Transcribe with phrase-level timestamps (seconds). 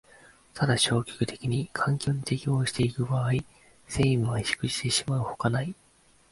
[0.55, 3.33] ただ消極的に環境に適応してゆく場合、
[3.87, 5.75] 生命は萎縮してしまうのほかない。